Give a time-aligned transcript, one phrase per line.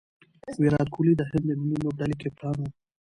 [0.61, 2.67] ویرات کهولي د هند د ملي لوبډلي کپتان وو.